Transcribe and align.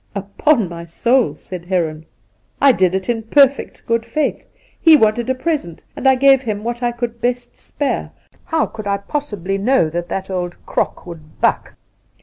'Upon 0.15 0.67
my 0.67 0.85
soul,' 0.85 1.35
said 1.35 1.65
Heron,' 1.65 2.07
I 2.59 2.71
did 2.71 2.95
it 2.95 3.07
in 3.07 3.21
perfect 3.21 3.85
good 3.85 4.03
faith. 4.03 4.47
He 4.81 4.95
wanted 4.97 5.29
a 5.29 5.35
present, 5.35 5.83
and 5.95 6.07
I 6.07 6.15
gave 6.15 6.41
him 6.41 6.63
what 6.63 6.81
I 6.81 6.91
could 6.91 7.21
best 7.21 7.55
spare. 7.55 8.09
How 8.45 8.65
could 8.65 8.87
I 8.87 8.97
possibly 8.97 9.59
know 9.59 9.91
that 9.91 10.09
that 10.09 10.31
old 10.31 10.57
crock 10.65 11.05
would 11.05 11.39
buck 11.39 11.75